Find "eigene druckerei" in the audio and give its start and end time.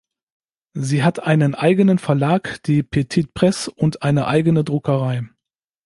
4.25-5.29